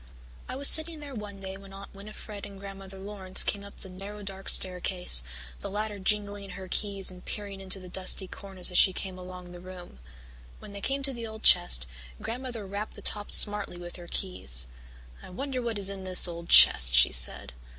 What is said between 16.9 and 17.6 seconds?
she said.